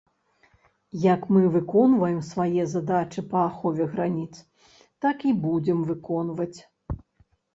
Як 1.01 1.25
мы 1.33 1.41
выконваем 1.55 2.15
свае 2.29 2.63
задачы 2.73 3.23
па 3.33 3.39
ахове 3.49 3.83
граніц, 3.91 4.33
так 5.07 5.17
і 5.33 5.37
будзем 5.43 5.85
выконваць. 5.93 6.59